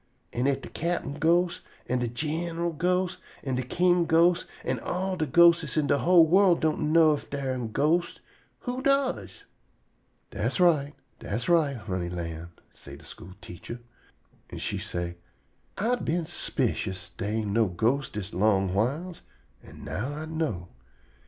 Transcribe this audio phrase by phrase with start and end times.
[0.33, 5.15] An' if de cap'n ghost an' de gin'ral ghost an' de king ghost an' all
[5.15, 8.17] de ghostes in de whole worl' don' know ef dar am ghostes,
[8.61, 9.43] who does?"
[10.31, 13.79] "Das right; das right, honey lamb," say de school teacher.
[14.49, 15.17] An' she say:
[15.77, 19.21] "I been s'picious dey ain' no ghostes dis long whiles,
[19.61, 20.69] an' now I know.